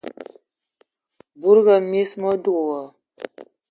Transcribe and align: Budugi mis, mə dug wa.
Budugi 1.39 1.77
mis, 1.91 2.09
mə 2.21 2.29
dug 2.43 2.61
wa. 2.69 2.81